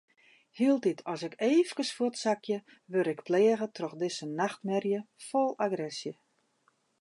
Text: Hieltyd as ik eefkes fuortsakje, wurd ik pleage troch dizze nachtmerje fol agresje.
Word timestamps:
Hieltyd 0.59 1.01
as 1.11 1.21
ik 1.27 1.33
eefkes 1.47 1.89
fuortsakje, 1.97 2.57
wurd 2.91 3.07
ik 3.13 3.21
pleage 3.27 3.67
troch 3.75 3.95
dizze 4.01 4.25
nachtmerje 4.41 4.99
fol 5.27 5.49
agresje. 5.65 6.13